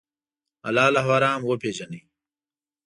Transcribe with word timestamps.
حلال 0.63 0.93
او 0.99 1.05
حرام 1.09 1.41
وپېژنئ. 1.45 2.01